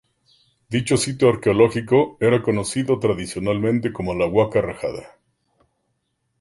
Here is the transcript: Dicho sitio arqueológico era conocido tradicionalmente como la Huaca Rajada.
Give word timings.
Dicho 0.67 0.97
sitio 0.97 1.29
arqueológico 1.29 2.17
era 2.19 2.41
conocido 2.41 2.97
tradicionalmente 2.97 3.93
como 3.93 4.15
la 4.15 4.25
Huaca 4.25 4.59
Rajada. 4.59 5.19